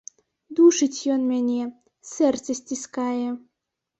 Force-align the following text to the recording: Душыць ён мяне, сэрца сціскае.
Душыць 0.59 1.01
ён 1.15 1.21
мяне, 1.33 1.67
сэрца 2.13 2.57
сціскае. 2.61 3.27